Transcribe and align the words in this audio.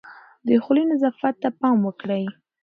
د 0.47 0.49
خولې 0.63 0.83
نظافت 0.91 1.35
ته 1.41 1.49
پام 1.59 1.77
وکړئ. 1.83 2.23